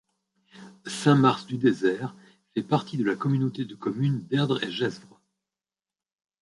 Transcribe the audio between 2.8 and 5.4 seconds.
de la communauté de communes d'Erdre et Gesvres.